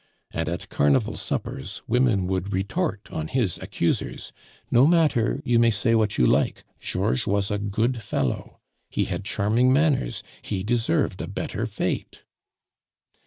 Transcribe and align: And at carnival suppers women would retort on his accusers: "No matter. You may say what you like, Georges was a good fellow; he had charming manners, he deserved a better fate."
And 0.31 0.49
at 0.49 0.67
carnival 0.69 1.15
suppers 1.15 1.83
women 1.85 2.25
would 2.25 2.51
retort 2.51 3.07
on 3.11 3.27
his 3.27 3.59
accusers: 3.59 4.33
"No 4.71 4.87
matter. 4.87 5.43
You 5.45 5.59
may 5.59 5.69
say 5.69 5.93
what 5.93 6.17
you 6.17 6.25
like, 6.25 6.63
Georges 6.79 7.27
was 7.27 7.51
a 7.51 7.59
good 7.59 8.01
fellow; 8.01 8.61
he 8.89 9.05
had 9.05 9.23
charming 9.23 9.71
manners, 9.71 10.23
he 10.41 10.63
deserved 10.63 11.21
a 11.21 11.27
better 11.27 11.67
fate." 11.67 12.23